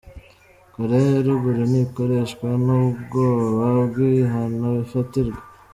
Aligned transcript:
Koreya 0.73 1.07
ya 1.15 1.21
ruguru 1.27 1.61
"ntikoreshwa 1.71 2.47
n'ubwoba 2.65 3.65
bw'ibihano 3.89 4.67
ifatirwa". 4.83 5.41